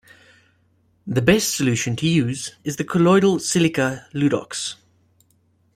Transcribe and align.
The 1.05 1.21
best 1.21 1.55
solution 1.55 1.95
to 1.97 2.07
use 2.07 2.55
is 2.63 2.77
the 2.77 2.83
colloidal 2.83 3.37
silica, 3.37 4.07
Ludox. 4.15 4.77